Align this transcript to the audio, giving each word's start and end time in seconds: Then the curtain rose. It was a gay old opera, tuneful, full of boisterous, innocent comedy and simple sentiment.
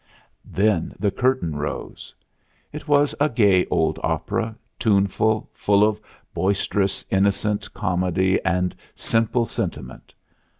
Then 0.43 0.95
the 0.97 1.11
curtain 1.11 1.57
rose. 1.57 2.11
It 2.73 2.87
was 2.87 3.13
a 3.19 3.29
gay 3.29 3.67
old 3.67 3.99
opera, 4.01 4.55
tuneful, 4.79 5.47
full 5.53 5.83
of 5.87 6.01
boisterous, 6.33 7.05
innocent 7.11 7.71
comedy 7.75 8.43
and 8.43 8.75
simple 8.95 9.45
sentiment. 9.45 10.15